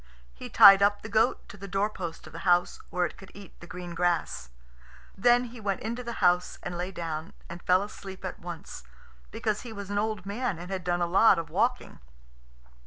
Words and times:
He 0.33 0.49
tied 0.49 0.81
up 0.81 1.03
the 1.03 1.09
goat 1.13 1.47
to 1.49 1.57
the 1.57 1.67
doorpost 1.67 2.25
of 2.25 2.33
the 2.33 2.39
house, 2.39 2.79
where 2.89 3.05
it 3.05 3.17
could 3.17 3.29
eat 3.35 3.59
the 3.59 3.67
green 3.67 3.93
grass. 3.93 4.49
Then 5.15 5.43
he 5.43 5.59
went 5.59 5.81
into 5.81 6.01
the 6.03 6.13
house 6.25 6.57
and 6.63 6.75
lay 6.75 6.91
down, 6.91 7.33
and 7.47 7.61
fell 7.61 7.83
asleep 7.83 8.25
at 8.25 8.39
once, 8.39 8.81
because 9.29 9.61
he 9.61 9.71
was 9.71 9.91
an 9.91 9.99
old 9.99 10.25
man 10.25 10.57
and 10.57 10.71
had 10.71 10.83
done 10.83 11.03
a 11.03 11.05
lot 11.05 11.37
of 11.37 11.51
walking. 11.51 11.99